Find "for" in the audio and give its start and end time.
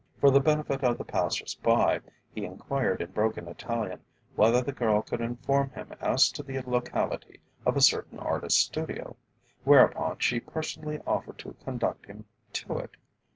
0.19-0.31